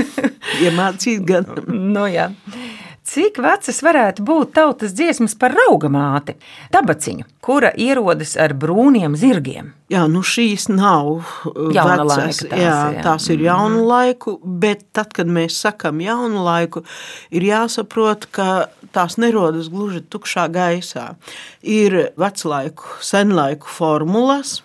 Iemācīt 0.66 1.24
gan. 1.28 1.48
Nu, 1.68 2.06
jā. 2.10 2.30
Cik 3.10 3.40
vecas 3.42 3.80
varētu 3.82 4.22
būt 4.22 4.52
tautas 4.54 4.92
dziesmas 4.94 5.32
par 5.38 5.50
raugamāti, 5.56 6.36
tabaciņu, 6.70 7.24
kura 7.42 7.72
ierodas 7.74 8.36
ar 8.38 8.54
brūniem 8.54 9.16
zirgiem? 9.18 9.72
Jā, 9.90 10.04
nu 10.06 10.20
šīs 10.22 10.68
nav 10.70 11.08
uh, 11.16 11.72
Jauna 11.74 12.04
vecas. 12.04 12.12
laika 12.12 12.50
tās 12.52 12.60
jā, 12.62 12.76
ir, 12.76 12.94
jā. 12.94 13.02
tās 13.02 13.26
ir 13.34 13.42
jaunu 13.48 13.82
laiku, 13.88 14.36
bet 14.44 14.84
tad, 14.94 15.10
kad 15.16 15.26
mēs 15.26 15.58
sakam 15.64 15.98
jaunu 16.04 16.44
laiku, 16.46 16.84
ir 17.34 17.48
jāsaprot, 17.48 18.28
ka 18.30 18.50
tās 18.94 19.18
nerodas 19.20 19.70
gluži 19.72 20.02
tukšā 20.10 20.48
gaisā. 20.52 21.14
Ir 21.62 22.10
veclaiku, 22.20 22.98
senlaiku 23.04 23.70
formulas, 23.70 24.60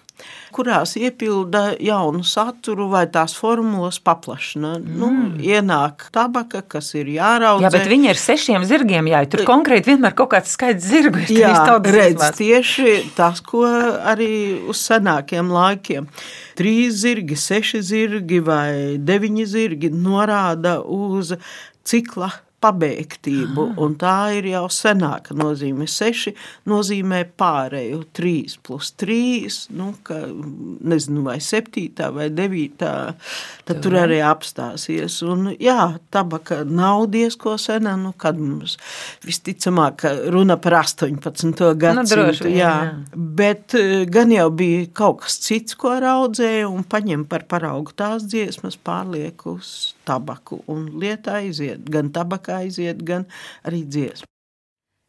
kurās 0.55 0.94
iepilda 0.96 1.74
jaunu 1.84 2.24
saturu 2.24 2.88
vai 2.91 3.03
tās 3.12 3.36
formulas 3.36 3.98
paplašina. 4.03 4.77
Mm. 4.79 4.94
Nu, 5.01 5.10
ienāk 5.44 6.08
tabaka, 6.15 6.62
kas 6.62 6.94
ir 6.96 7.10
jāraudzē. 7.17 7.65
Jā, 7.65 7.72
bet 7.75 7.89
viņi 7.91 8.12
ir 8.13 8.22
sešiem 8.22 8.67
zirgiem, 8.67 9.10
jā, 9.12 9.25
tur 9.32 9.44
konkrēti 9.48 9.91
vienmēr 9.91 10.15
kaut 10.15 10.32
kāds 10.36 10.55
skaits 10.55 10.88
zirgu. 10.88 11.25
ir 11.25 11.44
Jā, 11.44 11.51
redz, 11.84 12.22
dziesmās. 12.22 12.39
tieši 12.39 12.96
tas, 13.17 13.44
ko 13.44 13.65
arī 13.67 14.32
uz 14.72 14.79
senākiem 14.88 15.51
laikiem. 15.51 16.08
Trīs 16.55 17.01
zirgi, 17.03 17.36
seši 17.36 17.84
zirgi 17.84 18.39
vai 18.39 18.72
deviņi 18.96 19.46
zirgi 19.51 19.91
norāda 19.91 20.79
uz 20.79 21.36
cikla 21.86 22.32
pabeigtību, 22.65 23.67
un 23.81 23.95
tā 24.01 24.15
ir 24.39 24.50
jau 24.50 24.65
senāka 24.74 25.36
nozīme. 25.38 25.86
Seši 25.89 26.34
nozīmē 26.69 27.22
pārēju, 27.38 28.01
trīs 28.15 28.57
plus 28.65 28.91
trīs, 28.98 29.60
nu, 29.75 29.91
ka, 30.05 30.17
nezinu, 30.25 31.25
vai 31.27 31.38
septītā 31.43 32.10
vai 32.15 32.29
devītā, 32.34 32.93
tad 33.67 33.81
tur 33.84 34.00
arī 34.01 34.22
apstāsies. 34.25 35.19
Un, 35.27 35.51
jā, 35.62 35.95
tabaka 36.13 36.63
nav 36.65 37.07
diezko 37.13 37.55
sena, 37.62 37.95
nu, 38.00 38.13
kad 38.17 38.39
mums 38.39 38.77
visticamāk 39.25 40.07
runa 40.34 40.57
par 40.62 40.79
18. 40.81 41.22
gadsimtu. 41.22 42.15
droši 42.15 42.48
vien, 42.48 42.57
jā. 42.60 42.74
jā. 42.89 43.19
Bet 43.41 43.77
eh, 43.77 44.05
gan 44.10 44.34
jau 44.34 44.50
bija 44.55 44.88
kaut 44.95 45.24
kas 45.25 45.38
cits, 45.43 45.77
ko 45.79 45.93
raudzēja, 46.01 46.69
un 46.72 46.86
paņem 46.88 47.27
par 47.29 47.45
paraugu 47.51 47.93
tās 47.98 48.25
dziesmas, 48.29 48.79
pārliek 48.81 49.45
uz 49.50 49.95
tabaku, 50.05 50.62
un 50.72 50.88
lieta 51.01 51.39
aiziet, 51.41 51.86
gan 51.91 52.12
tabaka 52.55 52.63
aiziet, 52.63 53.03
gan 53.03 53.25
arī 53.65 53.83
dziesma. 53.85 54.27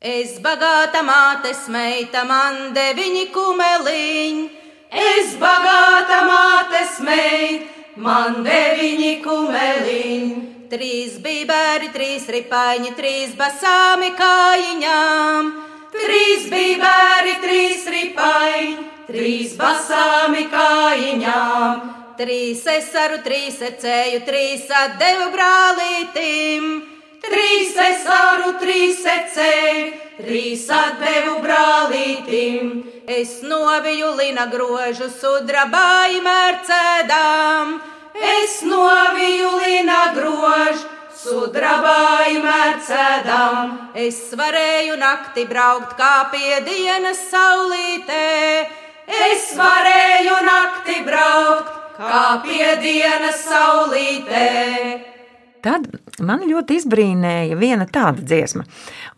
Es 0.00 0.38
bagāta 0.40 1.02
mātes 1.02 1.68
meita, 1.68 2.24
man 2.24 2.74
deviņi 2.74 3.32
kumeliņi. 3.32 4.50
Es 4.92 5.36
bagāta 5.36 6.24
mātes 6.26 7.00
meita, 7.00 7.66
man 7.96 8.44
deviņi 8.44 9.22
kumeliņi. 9.24 10.68
Trīs 10.70 11.18
bībēri, 11.22 11.92
trīs 11.94 12.26
ripaiņi, 12.28 12.94
trīs 12.96 13.34
basāmi 13.38 14.12
kājiņām. 14.18 15.52
Trīs 15.96 16.48
bībēri, 16.50 17.36
trīs 17.40 17.86
ripaiņi, 17.86 18.74
trīs 19.06 19.54
basāmi 19.56 20.48
kājiņām. 20.50 21.94
Trīs 22.16 22.66
esaru, 22.66 23.20
trīs 23.24 23.60
ecēju, 23.62 24.20
trīs 24.26 24.68
atdevu 24.72 25.30
brālītim. 25.34 26.95
Trīs 27.26 27.76
esaru, 27.82 28.52
trīs 28.60 29.02
ecēju, 29.10 29.86
trīs 30.20 30.66
atdevu 30.70 31.40
brālītim. 31.44 32.74
Es 33.06 33.40
noviju 33.42 34.12
lina 34.18 34.46
grožu 34.50 35.08
sudrabāju 35.20 36.22
mērcēdām. 36.24 37.74
Es 38.16 38.60
noviju 38.66 39.50
lina 39.62 40.02
grožu 40.16 40.96
sudrabāju 41.26 42.42
mērcēdām. 42.44 43.72
Es 44.06 44.20
varēju 44.38 44.96
nakti 45.00 45.46
braukt 45.50 45.96
kā 45.98 46.28
pie 46.32 46.60
dienas 46.66 47.20
saulītē. 47.32 48.26
Es 49.30 49.50
varēju 49.58 50.38
nakti 50.46 51.02
braukt 51.06 51.74
kā 51.98 52.24
pie 52.44 52.74
dienas 52.82 53.42
saulītē. 53.46 54.48
Tad 55.66 55.88
man 56.24 56.44
ļoti 56.48 56.78
izbrīnēja 56.80 57.56
viena 57.58 57.86
tāda 57.90 58.24
dziesma. 58.24 58.64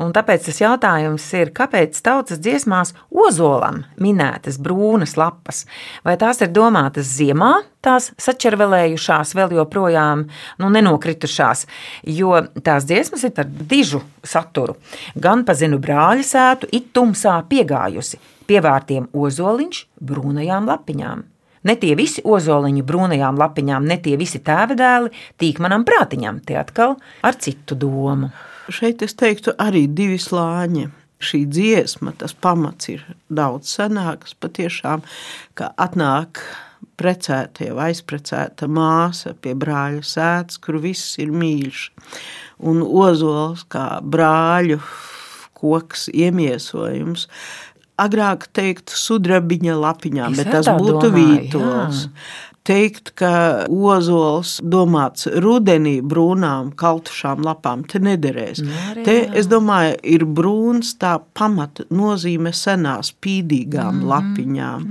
Un 0.02 0.12
tāpēc 0.16 0.48
tas 0.48 0.60
jautājums 0.62 1.26
ir, 1.38 1.52
kāpēc 1.54 1.98
tautas 2.04 2.40
dziesmās 2.42 2.94
ozolam 3.10 3.84
minētas 4.00 4.58
brūnas 4.62 5.16
lapas? 5.20 5.64
Vai 6.06 6.16
tās 6.20 6.42
ir 6.44 6.52
domātas 6.54 7.10
ziemā, 7.18 7.52
tās 7.84 8.10
sačervelējušās, 8.18 9.34
vēl 9.38 9.56
joprojām 9.60 10.26
nu, 10.58 10.72
nenokritušās, 10.74 11.66
jo 12.18 12.34
tās 12.64 12.88
dziesmas 12.88 13.24
ir 13.28 13.38
ar 13.38 13.48
dižu 13.48 14.02
saturu. 14.26 14.76
Gan 15.14 15.46
pazinu 15.48 15.80
brāļa 15.82 16.26
sētu, 16.26 16.70
it 16.74 16.92
tumsā 16.96 17.38
piegājusi, 17.50 18.20
pievārtiem 18.50 19.10
ozoliņš 19.14 19.84
brūnajām 20.02 20.70
lapiņām. 20.72 21.26
Ne 21.66 21.74
tie 21.80 21.94
visi 21.98 22.22
ozoliņi 22.24 22.84
brūnajām 22.86 23.40
lapiņām, 23.40 23.88
ne 23.88 23.98
tie 24.02 24.14
visi 24.20 24.40
tēvedēli 24.44 25.10
tīk 25.40 25.58
manam 25.64 25.86
prātiņam, 25.88 26.42
tie 26.46 26.60
atkal 26.60 26.96
ar 27.26 27.40
citu 27.42 27.78
domu. 27.78 28.30
Šeit 28.68 29.02
es 29.02 29.16
teiktu 29.18 29.56
arī 29.58 29.86
divi 29.88 30.20
slāņi. 30.20 30.88
Šī 31.18 31.42
dziesma, 31.50 32.12
tas 32.14 32.30
pamats 32.30 32.92
ir 32.92 33.02
daudz 33.26 33.72
senāks, 33.74 34.36
patiešām, 34.38 35.02
ka 35.58 35.72
atnāk 35.74 36.44
precētie 36.98 37.72
vai 37.74 37.90
aizprecēta 37.90 38.68
māsa 38.70 39.34
pie 39.34 39.56
brāļa 39.58 40.04
sēdes, 40.06 40.60
kur 40.62 40.78
viss 40.82 41.18
ir 41.18 41.32
mīļš. 41.34 41.88
Un 42.70 42.84
ozols 42.86 43.64
kā 43.70 43.98
brāļu 44.02 44.78
koks 45.58 46.06
iemiesojums. 46.14 47.26
Agrāk 47.98 48.46
teikt 48.54 48.90
sudrabiņa 48.94 49.74
lapiņām, 49.82 50.32
Es 50.32 50.38
bet 50.44 50.52
tas 50.52 50.66
būtu 50.78 51.00
domāju, 51.10 51.16
vītols. 51.50 52.04
jā. 52.06 52.10
Teikt, 52.68 53.14
ka 53.16 53.64
ozols 53.72 54.58
domāts 54.60 55.24
rudenī 55.40 56.02
brūnām, 56.04 56.74
kaltušām 56.76 57.40
lapām, 57.40 57.80
te 57.88 57.96
nederēs. 57.98 58.60
arī 58.60 59.04
Te, 59.06 59.14
jā. 59.24 59.30
es 59.40 59.46
domāju, 59.48 59.94
ir 60.04 60.26
brūns 60.26 60.90
tā 61.00 61.14
pamata 61.34 61.86
nozīme 61.90 62.52
senās 62.52 63.14
spīdīgām 63.14 64.02
Mhm. 64.02 64.04
lapiņām, 64.12 64.84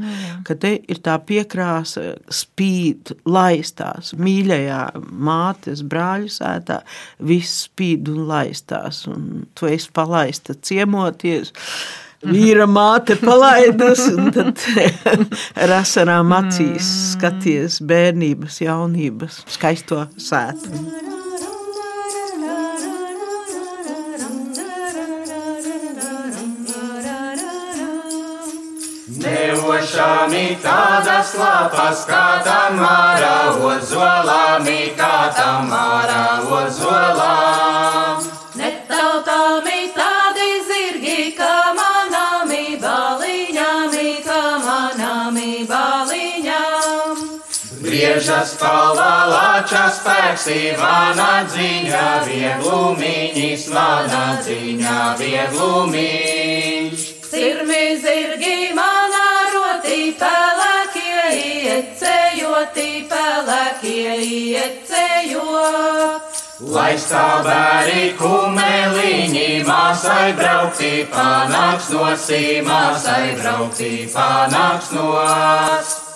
ka 0.44 0.56
te 0.56 0.80
ir 0.90 0.98
tā 1.06 1.20
piekrāsa 1.22 2.18
spīd, 2.34 3.14
laistās. 3.28 4.16
Mīļajā 4.18 4.82
mātes 5.12 5.84
brāļu 5.84 6.34
sētā 6.34 6.82
viss 7.20 7.68
spīd 7.70 8.10
un 8.10 8.26
laistās, 8.28 9.06
un 9.08 9.46
tu 9.54 9.68
esi 9.68 9.90
palaista 9.94 10.56
ciemoties 10.56 11.54
vīra 12.26 12.66
māte 12.70 13.18
palaidusi, 13.22 14.14
un 14.18 14.32
tad 14.34 14.64
ar 15.64 15.76
asarām 15.82 16.34
acīs 16.38 16.88
skaties 17.14 17.82
bērnības, 17.86 18.62
jaunības, 18.64 19.44
skaisto 19.58 20.08
sētu. 20.18 21.06
Nevošami 29.18 30.58
tāda 30.64 31.20
slapa, 31.26 31.90
kā 32.08 32.26
tamara, 32.46 33.36
ozola, 33.56 34.60
mi 34.64 34.94
kā 34.96 35.16
tamara, 35.36 36.26
ozola. 36.62 37.97
Griežas 48.18 48.56
palvā, 48.58 49.30
lāčas 49.30 50.00
spēks, 50.00 50.48
Ivana 50.50 51.46
dziņā, 51.54 52.26
vieglumiņas, 52.26 53.66
vana 53.70 54.42
dziņā, 54.42 55.02
vieglumiņš. 55.20 57.04
Sirmi 57.28 57.84
zirgi 58.02 58.74
manā 58.74 59.28
roti 59.54 60.00
pelēkie, 60.18 61.28
iecējoti 61.76 62.88
pelēkie, 63.14 64.18
iecējot. 64.56 66.26
Lai 66.74 66.98
stāvēri 66.98 68.18
kumeliņi, 68.18 69.62
māsai 69.70 70.34
braukti, 70.42 71.06
panāks 71.14 71.94
nosī, 71.94 72.66
māsai 72.66 73.38
braukti, 73.38 74.10
panāks 74.18 74.90
nos. 74.98 76.07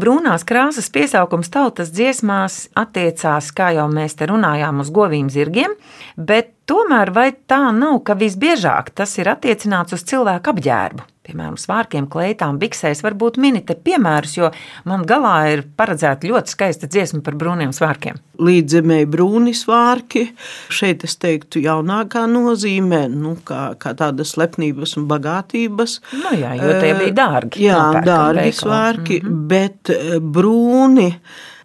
Brūnās 0.00 0.46
krāsas 0.48 0.86
piesaukums 0.94 1.50
tautas 1.52 1.90
dziesmās 1.92 2.70
attiecās, 2.78 3.50
kā 3.52 3.72
jau 3.76 3.88
mēs 3.92 4.16
te 4.16 4.28
runājām, 4.30 4.80
uz 4.80 4.92
govīm 4.96 5.28
zirgiem, 5.32 5.74
bet 6.16 6.54
tomēr 6.70 7.12
vai 7.12 7.28
tā 7.50 7.66
nav, 7.76 7.98
ka 8.06 8.16
visbiežāk 8.16 8.94
tas 8.96 9.18
ir 9.20 9.32
attiecināts 9.34 9.98
uz 9.98 10.06
cilvēku 10.08 10.54
apģērbu? 10.54 11.09
Piemēram, 11.20 11.58
svārkiem, 11.60 12.06
kleitām, 12.08 12.56
biksēs 12.56 13.02
varbūt 13.04 13.36
minēta 13.44 13.74
piemērus, 13.76 14.38
jo 14.38 14.48
man 14.88 15.02
galā 15.04 15.34
ir 15.52 15.62
paredzēta 15.76 16.24
ļoti 16.30 16.54
skaista 16.54 16.88
dziesma 16.88 17.20
par 17.26 17.36
brūniem 17.36 17.74
svārkiem. 17.76 18.16
Līdzemēji 18.40 19.08
brūni 19.12 19.52
svārki, 19.52 20.22
šeit 20.72 21.04
es 21.04 21.18
teiktu 21.20 21.60
jaunākā 21.66 22.24
nozīmē, 22.24 23.02
nu, 23.12 23.34
kā, 23.44 23.74
kā 23.76 23.92
tādas 24.00 24.32
lepnības 24.40 24.96
un 24.96 25.10
bagātības. 25.12 26.00
Nu 26.16 26.32
jā, 26.40 26.56
jo 26.56 26.72
tie 26.80 26.96
bija 27.02 27.16
dārgi. 27.20 27.68
Jā, 27.68 27.84
dārgi 28.00 28.46
veikalā. 28.46 28.64
svārki, 28.64 29.20
mm 29.20 29.28
-hmm. 29.28 29.46
bet 29.52 29.92
eh, 29.92 30.18
brūni, 30.24 31.10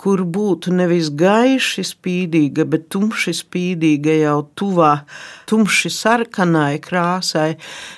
kur 0.06 0.22
būtu 0.22 0.70
nevis 0.76 1.08
gaiši 1.10 1.82
spīdīga, 1.82 2.68
bet 2.70 2.90
tumši 2.94 3.32
spīdīga 3.34 4.20
jau 4.20 4.38
tuvā, 4.54 4.92
tumši 5.50 5.92
sarkanai 5.94 6.80
krāsai, 6.84 7.56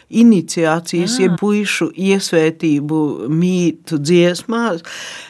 iniciācijas, 0.08 1.18
jeb 1.20 1.36
puišu 1.40 1.90
iesvētību 1.92 3.00
mītu 3.28 4.00
dziesmās, 4.00 4.84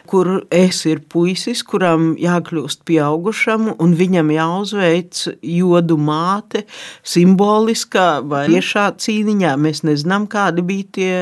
kur 0.07 0.29
es 0.53 0.83
ir 0.87 1.01
puisis, 1.09 1.63
kuram 1.67 2.11
jākļūst 2.21 2.83
pieaugušam, 2.87 3.71
un 3.83 3.95
viņam 3.97 4.29
jāuzveic 4.35 5.23
jodu 5.41 5.97
māte, 5.99 6.63
simboliskā 7.01 8.07
vai 8.27 8.45
tiešā 8.51 8.85
cīniņā. 9.01 9.55
Mēs 9.61 9.83
nezinām, 9.87 10.29
kādi 10.31 10.63
bija 10.67 10.87
tie 10.97 11.17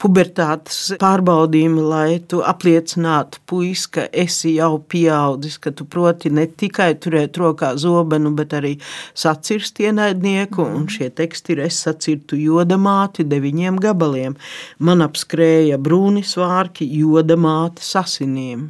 pubertātes 0.00 0.96
pārbaudījumi, 1.00 1.84
lai 1.84 2.18
tu 2.28 2.42
apliecinātu 2.42 3.42
puis, 3.48 3.84
ka 3.92 4.08
esi 4.12 4.56
jau 4.56 4.78
pieaudzis, 4.80 5.60
ka 5.62 5.74
tu 5.76 5.86
proti 5.88 6.32
ne 6.34 6.48
tikai 6.48 6.94
turēt 6.98 7.38
rokā 7.38 7.74
zobenu, 7.78 8.32
bet 8.38 8.56
arī 8.56 8.74
sacirst 9.18 9.78
ienaidnieku, 9.84 10.17
un 10.64 10.88
šie 10.92 11.10
teksti 11.10 11.54
ir 11.54 11.60
es 11.66 11.78
sacirtu 11.84 12.38
joda 12.38 12.78
māti 12.80 13.24
deviņiem 13.24 13.78
gabaliem. 13.82 14.36
Man 14.78 15.04
apskrēja 15.04 15.78
brūni 15.78 16.24
svārki 16.26 16.88
joda 17.00 17.36
māte 17.36 17.84
sasinīm. 17.84 18.68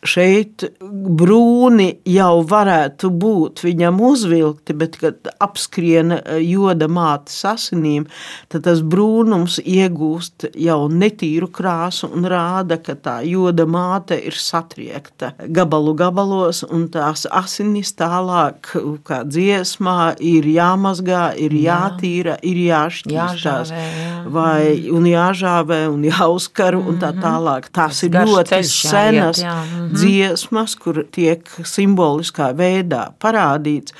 Šeit 0.00 0.64
brūni 0.80 1.90
jau 2.08 2.40
varētu 2.48 3.10
būt 3.20 3.60
viņam 3.66 3.98
uzvilkti, 4.00 4.72
bet, 4.80 4.96
kad 4.96 5.28
apskriena 5.44 6.22
joda 6.40 6.88
mātes 6.88 7.36
asinīm, 7.44 8.06
tad 8.48 8.64
tas 8.64 8.80
brūnums 8.80 9.58
iegūst 9.60 10.46
jau 10.56 10.78
netīru 10.88 11.50
krāsu 11.52 12.08
un 12.16 12.24
rāda, 12.32 12.78
ka 12.80 12.96
tā 12.96 13.18
joda 13.28 13.66
māte 13.68 14.16
ir 14.16 14.38
satriekta 14.40 15.34
gabalu 15.52 15.92
gabalos, 16.00 16.62
un 16.64 16.88
tās 16.88 17.26
asinis 17.28 17.92
tālāk, 17.98 18.72
kā 19.04 19.20
dziesmā, 19.28 20.14
ir 20.16 20.48
jāmazgā, 20.48 21.26
ir 21.36 21.58
jātīra, 21.60 22.38
ir 22.40 22.62
jāšķīstās, 22.70 23.74
jā. 23.76 24.16
vai 24.32 24.88
un 24.88 25.12
jāžāvē, 25.12 25.82
un 25.92 26.08
jāuzkar, 26.08 26.80
un 26.80 26.96
tā 27.04 27.12
tālāk. 27.20 27.68
Tās 27.68 28.00
ir 28.08 28.16
ļoti 28.16 28.64
senas 28.64 29.44
jā, 29.44 29.58
mhm. 29.90 30.00
dziesmas, 30.00 30.76
kur 30.80 31.02
tiek 31.12 31.46
simboliskā 31.66 32.52
veidā 32.56 33.10
parādīts. 33.22 33.94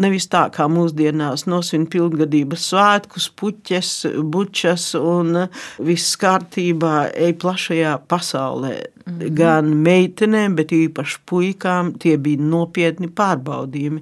Nevis 0.00 0.30
tā 0.32 0.46
kā 0.48 0.64
mūsdienās 0.70 1.44
nosvin 1.50 1.84
pilngadības 1.90 2.70
svētkus, 2.70 3.26
puķes, 3.36 3.90
bučas 4.32 4.94
un 4.96 5.42
viss 5.84 6.16
kārtībā 6.20 7.10
ej 7.12 7.34
plašajā 7.42 7.98
pasaulē. 8.08 8.78
Gan 9.36 9.74
meitenēm, 9.84 10.56
bet 10.56 10.72
īpaši 10.72 11.20
puikām 11.28 11.92
tie 12.00 12.16
bija 12.22 12.40
nopietni 12.40 13.10
pārbaudījumi, 13.12 14.00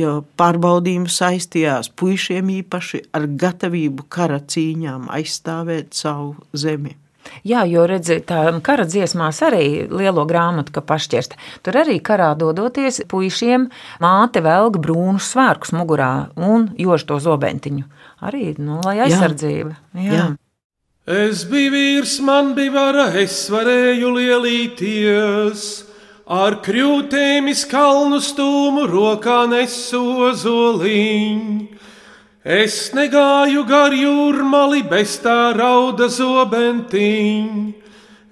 jo 0.00 0.16
pārbaudījumi 0.40 1.12
saistījās 1.12 1.92
puišiem 1.92 2.56
īpaši 2.62 3.04
ar 3.12 3.28
gatavību 3.44 4.08
kara 4.08 4.40
cīņām 4.40 5.10
aizstāvēt 5.12 5.92
savu 5.98 6.36
zemi. 6.56 6.96
Jā, 7.42 7.64
jo 7.68 7.86
redziet, 7.90 8.26
tā 8.30 8.46
kara 8.64 8.86
dziesmās 8.88 9.42
arī 9.44 9.64
lielo 9.90 10.24
grāmatu, 10.28 10.72
ka 10.74 10.80
pašķirsta. 10.84 11.40
Tur 11.66 11.80
arī 11.82 11.98
karā 12.04 12.30
dodoties 12.38 13.02
puišiem 13.10 13.68
māte 14.04 14.40
velk 14.44 14.78
brūnus 14.84 15.32
svārkus 15.34 15.74
mugurā 15.76 16.12
un 16.36 16.70
jož 16.78 17.04
to 17.08 17.18
zobentiņu. 17.20 17.84
Arī, 18.24 18.54
nu, 18.62 18.80
lai 18.86 19.00
aizsardzība. 19.08 19.74
Jā. 19.98 20.14
Jā. 20.14 20.26
Es 21.04 21.42
biju 21.44 21.68
vīrs, 21.74 22.14
man 22.24 22.54
bija 22.56 22.72
vara, 22.72 23.02
es 23.20 23.34
varēju 23.52 24.08
lielīties. 24.14 25.64
Ar 26.32 26.54
krūtēm 26.64 27.50
iz 27.52 27.68
kalnu 27.68 28.16
stūmu 28.24 28.86
rokā 28.88 29.44
nesozoliņu. 29.50 31.66
Es 32.44 32.92
negāju 32.92 33.62
gar 33.64 33.94
jūrmali 33.96 34.82
bez 34.84 35.16
tā 35.24 35.54
rauda 35.56 36.10
zobentiņu. 36.12 37.72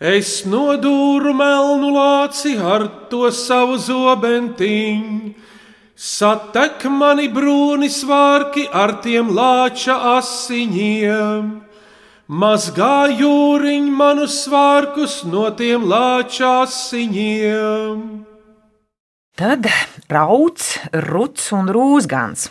Es 0.03 0.43
nodūru 0.45 1.33
melnu 1.33 1.95
lāci 1.95 2.53
ar 2.61 2.85
to 3.09 3.31
savu 3.33 3.79
zobentiņu. 3.81 5.33
Satek 5.97 6.85
mani 6.93 7.31
brūni 7.33 7.89
svārki 7.89 8.67
ar 8.69 8.99
tiem 9.01 9.33
lāča 9.33 9.97
asiņiem. 10.19 11.51
Mazgā 12.29 13.09
jūriņ 13.17 13.91
manu 13.97 14.29
svārkus 14.29 15.23
no 15.25 15.49
tiem 15.57 15.89
lāča 15.89 16.59
asiņiem. 16.67 18.01
Tad 19.41 19.71
rauds, 20.13 20.75
ruds 20.93 21.55
un 21.57 21.73
rūsgans. 21.73 22.51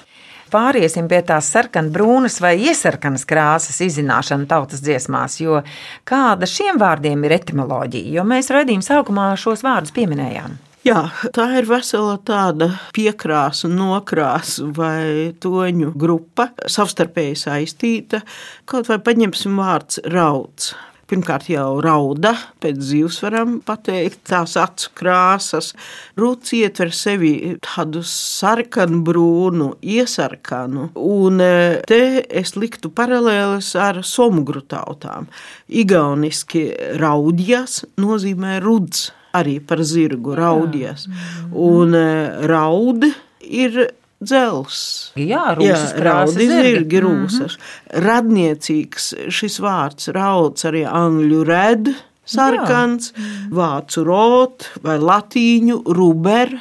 Pāriesim 0.52 1.08
pie 1.12 1.22
tās 1.28 1.48
sarkanbrūnas 1.54 2.42
vai 2.44 2.58
iesarkanas 2.60 3.24
krāsas 3.30 3.80
izzināšana 3.86 4.50
tautas 4.50 4.84
dziesmās, 4.84 5.38
jo 5.40 5.62
kāda 6.08 6.50
šiem 6.50 6.82
vārdiem 6.82 7.24
ir 7.28 7.38
etimoloģija, 7.38 8.18
jo 8.18 8.28
mēs 8.28 8.52
redzījām 8.52 8.84
sākumā 8.84 9.32
šos 9.40 9.64
vārdus 9.64 9.96
pieminējām. 9.96 10.60
Jā, 10.82 11.02
tā 11.30 11.46
ir 11.60 11.68
vesela 11.70 12.16
tāda 12.26 12.72
piekrāsa, 12.96 13.70
nokrāsa 13.70 14.66
vai 14.74 15.30
toņu 15.38 15.92
grupa, 15.94 16.48
savstarpēji 16.66 17.38
saistīta. 17.38 18.24
Kaut 18.66 18.90
vai 18.90 18.98
paņemsim 19.06 19.62
vārds 19.62 20.02
rauds. 20.10 20.74
Pirmkārt, 21.12 21.50
jau 21.52 21.82
rauda, 21.84 22.30
pēc 22.64 22.78
dzīves 22.80 23.18
varam 23.26 23.58
pateikt, 23.68 24.22
tās 24.30 24.54
acu 24.56 24.94
krāsas. 24.96 25.74
Rūts 26.16 26.54
ietver 26.56 26.94
sevi 26.96 27.34
tādu 27.60 28.00
sarkanu, 28.08 29.02
brūnu, 29.10 29.68
iesarkanu, 29.84 30.86
un 30.96 31.44
e, 31.44 31.52
te 31.92 32.00
es 32.24 32.56
liktu 32.56 32.94
paralēlis 32.96 33.74
ar 33.76 34.00
somugru 34.08 34.64
tautām. 34.64 35.28
Igauniski 35.68 36.70
raudjas 37.02 37.82
nozīmē 38.00 38.62
ruds, 38.64 39.10
arī 39.36 39.60
par 39.60 39.84
zirgu 39.84 40.40
raudjas, 40.40 41.10
un 41.52 41.92
e, 41.92 42.08
raud 42.48 43.10
ir 43.52 43.82
dzels. 44.22 44.78
Jā, 45.20 45.52
rūsas 45.58 45.96
krāsas 45.98 46.38
raudi 46.38 46.48
zirgi. 46.48 46.72
zirgi 46.78 47.02
rūsas. 47.06 47.58
Radniecīgs 48.06 49.12
šis 49.34 49.60
vārds 49.64 50.12
rauds 50.16 50.70
arī 50.70 50.86
angļu 50.88 51.44
red 51.50 51.94
sarkans, 52.32 53.12
vācu 53.52 54.04
rot 54.08 54.68
vai 54.86 54.98
latīņu 55.02 55.82
ruber, 55.98 56.54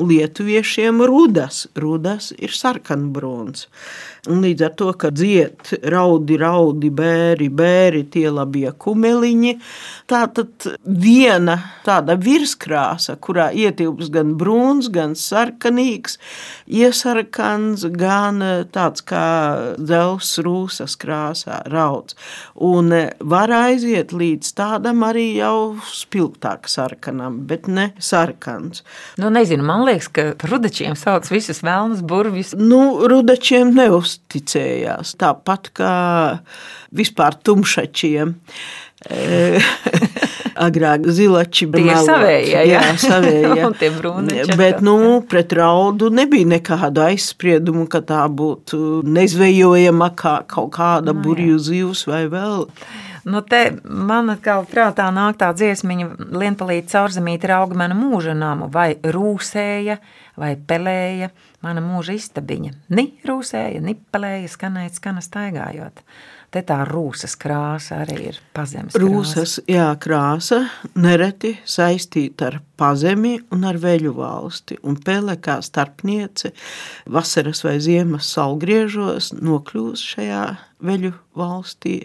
lietuviešiem 0.00 1.02
rudas. 1.06 1.66
Rudas 1.78 2.30
ir 2.38 2.54
sarkanbrūns. 2.56 3.66
Līdz 4.28 4.64
ar 4.66 4.72
to, 4.76 4.90
ka 5.00 5.08
dzied 5.16 5.70
raudi, 5.88 6.36
raudi, 6.40 6.90
bēri, 6.92 7.48
bēri, 7.48 8.02
tie 8.12 8.28
labie 8.28 8.68
kumeliņi, 8.76 9.54
tā 10.10 10.26
tad 10.36 10.66
viena 10.84 11.56
tāda 11.86 12.18
virskrāsa, 12.20 13.16
kurā 13.16 13.48
ietilps 13.56 14.10
gan 14.12 14.34
brūns, 14.40 14.90
gan 14.92 15.14
sarkanīgs, 15.16 16.18
iesarkans, 16.68 17.86
gan 17.96 18.44
tāds 18.74 19.06
kā 19.08 19.24
dzels 19.80 20.34
rūsas 20.44 20.98
krāsā 21.00 21.62
rauds. 21.72 22.18
Un 22.60 22.92
var 23.24 23.56
aiziet 23.56 24.12
līdz 24.12 24.52
tādam 24.60 25.00
arī 25.08 25.30
jau 25.38 25.78
spilgtāk 25.88 26.68
sarkanam, 26.68 27.40
bet 27.48 27.72
ne 27.72 27.90
sarkans. 27.96 28.84
Nu, 29.16 29.32
nezinu, 29.32 29.64
man 29.64 29.86
liekas, 29.88 29.89
ka 30.12 30.26
rudačiem 30.50 30.96
sauc 30.98 31.28
visus 31.32 31.62
vēlnus 31.66 32.04
burvis. 32.06 32.54
Nu, 32.58 33.06
rudačiem 33.10 33.72
neuzticējās, 33.76 35.16
tāpat 35.20 35.72
kā 35.76 35.94
vispār 36.94 37.38
tumšačiem. 37.44 38.36
Agrāk 40.60 41.06
zilači 41.08 41.64
bija 41.72 42.02
savējie, 42.04 42.50
jā, 42.52 42.64
jā 42.68 42.96
savējie. 43.00 43.52
Un 43.68 43.76
tie 43.80 43.88
brūni. 43.94 44.42
Bet, 44.60 44.82
nu, 44.84 44.96
pret 45.24 45.54
raudu 45.56 46.10
nebija 46.12 46.48
nekāda 46.58 47.08
aizspriedumu, 47.08 47.86
ka 47.90 48.02
tā 48.04 48.26
būtu 48.28 49.00
nezvejojama 49.08 50.10
kā 50.20 50.40
kaut 50.50 50.74
kāda 50.76 51.14
Nu, 51.14 51.16
jā. 51.16 51.24
burju 51.24 51.62
zivs 51.64 52.04
vai 52.10 52.26
vēl. 52.30 52.66
Nu, 53.24 53.42
te 53.44 53.60
man 53.84 54.32
atkal 54.32 54.64
prātā 54.70 55.10
nāk 55.12 55.38
tā 55.40 55.50
dziesmiņa, 55.56 56.08
lienpalīdz 56.40 56.94
caurzemīt 56.94 57.44
rauga 57.50 57.76
mana 57.76 57.96
mūža 57.98 58.32
namu, 58.38 58.70
vai 58.72 58.94
rūsēja, 58.96 59.98
vai 60.40 60.54
pelēja 60.56 61.30
mana 61.64 61.84
mūža 61.84 62.16
istabiņa. 62.16 62.74
Ni 62.96 63.10
rūsēja, 63.28 63.82
ni 63.84 63.96
pelēja, 64.12 64.48
skanēt, 64.54 64.96
skana 64.96 65.24
staigājot. 65.24 66.04
Te 66.50 66.64
tā 66.66 66.80
rūsas 66.82 67.36
krāsa 67.38 68.00
arī 68.02 68.16
ir 68.32 68.38
pazemes 68.56 68.96
krāsa. 68.96 69.04
Rūsas 69.04 69.52
jā, 69.70 69.86
krāsa 70.02 70.64
nereti 70.98 71.52
saistīta 71.62 72.48
ar 72.48 72.56
pazemi 72.80 73.36
un 73.54 73.68
ar 73.70 73.78
veļu 73.78 74.16
valsti. 74.16 74.80
Un 74.82 74.98
pele 74.98 75.36
kā 75.38 75.60
starpniece 75.62 76.50
vasaras 77.06 77.62
vai 77.62 77.76
ziemas 77.78 78.32
salgriežos 78.34 79.30
nokļūst 79.38 80.14
šajā 80.16 80.44
veļu 80.90 81.14
valstī. 81.38 82.00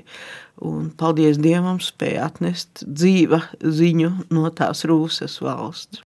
Un, 0.61 0.91
paldies 0.93 1.41
Dievam, 1.41 1.81
spēja 1.81 2.29
atnest 2.29 2.85
dzīva 2.85 3.41
ziņu 3.59 4.13
no 4.29 4.53
tās 4.53 4.85
rūsas 4.85 5.41
valsts. 5.41 6.04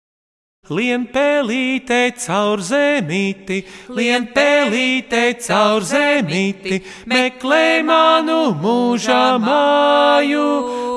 Lien 0.67 1.05
pelīte 1.07 2.11
caur 2.19 2.59
zemīti, 2.59 3.61
lien 3.87 4.25
pelīte 4.35 5.37
caur 5.39 5.85
zemīti, 5.87 6.81
meklē 7.07 7.79
manu 7.87 8.51
mūža 8.59 9.37
māju, 9.39 10.49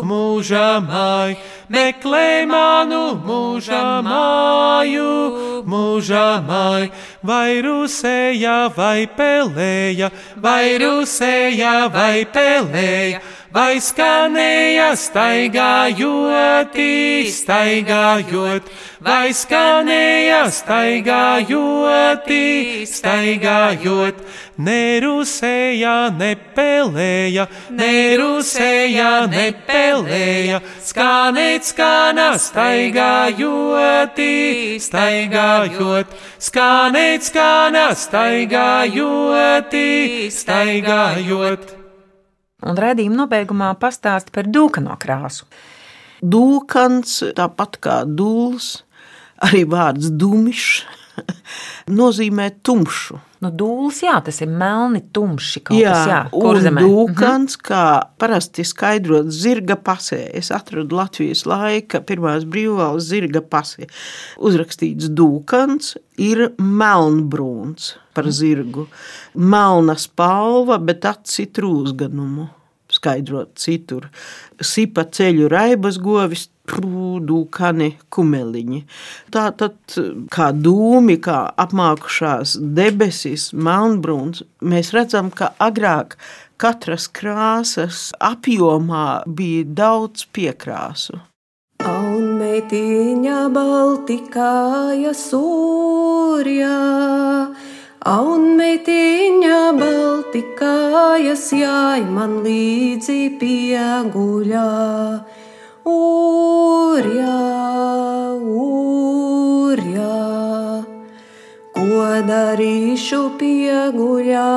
mūža 0.02 0.66
māju, 0.82 1.38
meklē 1.70 2.48
manu 2.50 3.02
mūža 3.22 3.84
māju, 4.02 5.12
mūža 5.70 6.26
māju, 6.48 6.90
vai 7.22 7.60
rusēja, 7.62 8.56
vai 8.74 9.06
pelēja, 9.06 10.10
vai 10.34 10.64
rusēja, 10.82 11.76
vai 11.94 12.24
pelēja. 12.26 13.22
Vai 13.50 13.80
skanēja 13.82 14.92
staigājot, 14.94 16.76
staigājot, 17.34 18.68
vai 19.02 19.32
skanēja 19.34 20.44
staigājot, 20.54 22.30
staigājot, 22.86 24.20
nerusēja, 24.54 25.94
nepelēja, 26.20 27.48
nerusēja, 27.74 29.10
nepelēja, 29.34 30.62
skanēt, 30.92 31.66
skana 31.72 32.28
staigājot, 32.38 34.22
staigājot, 34.86 36.14
skanēt, 36.38 37.26
skana 37.32 37.90
staigājot, 38.06 39.76
staigājot. 40.38 41.79
Un 42.66 42.76
redzījuma 42.80 43.22
nobeigumā 43.22 43.70
pastāst 43.80 44.32
par 44.34 44.48
dūkano 44.50 44.96
krāsu. 45.00 45.46
Dūkans, 46.20 47.14
tāpat 47.38 47.78
kā 47.80 48.00
dūls, 48.04 48.82
arī 49.46 49.64
vārds 49.64 50.10
dumišs, 50.20 50.82
nozīmē 52.00 52.48
tumšu. 52.66 53.18
Nu, 53.40 53.48
dūls, 53.56 54.02
jā, 54.04 54.18
tas 54.20 54.36
ir 54.44 54.50
melni, 54.52 55.00
tumši 55.16 55.62
kaut 55.64 55.78
Jā, 55.78 55.94
kas, 55.96 56.34
un 56.36 56.42
kurzemē. 56.44 56.82
dūkans, 56.84 57.56
kā 57.64 57.84
parasti 58.20 58.66
skaidrot 58.68 59.30
zirga 59.32 59.78
pasē. 59.80 60.18
Es 60.36 60.50
atradu 60.52 60.98
Latvijas 60.98 61.46
laika 61.48 62.02
pirmās 62.04 62.44
brīvvalsts 62.44 63.08
zirga 63.14 63.40
pasē. 63.40 63.88
Uzrakstīts 64.44 65.08
dūkans 65.16 65.94
ir 66.20 66.50
melnbrūns 66.60 67.94
par 68.12 68.28
zirgu. 68.28 68.86
Melna 69.34 69.96
spalva, 69.96 70.76
bet 70.76 71.08
acis 71.08 71.48
trūzganumu. 71.56 72.50
Skaidrot 72.90 73.54
citur. 73.62 74.08
Sipa 74.60 75.04
ceļu 75.06 75.48
raibas 75.48 75.96
govis, 76.02 76.48
dūkani 76.78 77.94
kumeliņi. 78.12 78.82
Tā 79.34 79.46
tad 79.58 79.96
kā 80.32 80.50
dūmi, 80.54 81.18
kā 81.22 81.40
apmākušās 81.64 82.58
debesis, 82.60 83.50
melnbrūns, 83.52 84.44
mēs 84.62 84.92
redzam, 84.96 85.30
ka 85.34 85.52
agrāk 85.58 86.16
katras 86.60 87.08
krāsas 87.08 88.10
apjomā 88.20 89.22
bija 89.26 89.64
daudz 89.82 90.26
piekrāsu. 90.34 91.20
Un 91.80 92.36
meitiņa 92.36 93.46
baltikāja 93.54 95.14
sūrjā, 95.16 96.76
un 98.12 98.44
meitiņa 98.60 99.60
baltikājas 99.80 101.46
jāj 101.56 102.04
man 102.12 102.42
līdzi 102.44 103.20
pieguļā. 103.40 104.68
Urjā, 105.88 107.40
urjā, 108.60 110.16
ko 111.72 112.04
darīšu 112.28 113.20
pieguļā, 113.40 114.48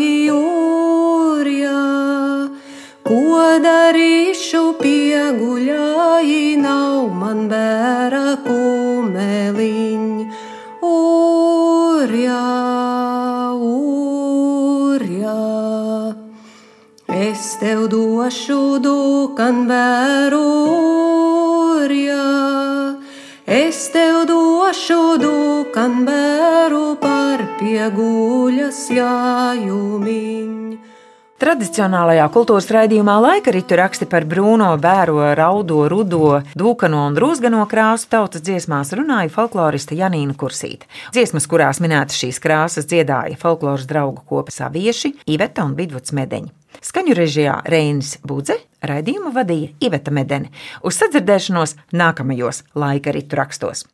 jūrjā. 0.00 1.82
Ko 3.04 3.44
darīšu 3.60 4.62
pieguļā, 4.80 5.90
nav 6.64 7.12
man 7.12 7.48
bērā 7.50 8.38
kumeliņ. 8.46 10.06
Urjā, 10.80 12.44
urjā, 13.68 15.36
es 17.14 17.56
tev 17.60 17.86
došu 17.90 18.78
dūkan 18.84 19.64
bēru, 19.68 20.44
urjā. 21.82 22.26
Es 23.50 23.88
tev 23.90 24.24
došu 24.30 25.18
dūkan 25.22 26.04
bēru 26.06 26.94
par 27.02 27.42
pieguļas 27.58 28.84
jājumiņu. 28.94 30.60
Tradicionālajā 31.40 32.26
kultūras 32.34 32.66
raidījumā 32.68 33.14
laika 33.24 33.54
ritu 33.56 33.78
raksti 33.80 34.04
par 34.12 34.26
brūno, 34.28 34.74
bēro, 34.76 35.22
raudo, 35.38 35.86
rudo, 35.88 36.42
dūkano 36.52 37.06
un 37.08 37.16
drūzgano 37.16 37.64
krāsu 37.70 38.10
tautas 38.12 38.44
dziesmās 38.44 38.92
runāja 38.92 39.32
folkloriste 39.32 39.96
Janīna 39.96 40.36
Kursīte. 40.36 40.84
Dziesmas, 41.16 41.48
kurās 41.48 41.80
minētas 41.80 42.20
šīs 42.20 42.44
krāsas, 42.44 42.90
dziedāja 42.92 43.40
folkloras 43.40 43.88
draugu 43.88 44.20
kopa 44.28 44.52
savieši 44.52 45.16
Iveta 45.32 45.64
un 45.64 45.78
Vidvuds 45.80 46.12
Medeņi. 46.12 46.59
Skaņu 46.80 47.16
režijā 47.18 47.60
Reinis 47.68 48.16
Budze, 48.24 48.56
raidījumu 48.86 49.34
vadīja 49.36 49.74
Iveta 49.90 50.14
Medeni. 50.14 50.52
Uz 50.86 51.00
sadzirdēšanos 51.02 51.76
nākamajos 51.92 52.64
laika 52.78 53.14
ritu 53.16 53.40
rakstos. 53.40 53.86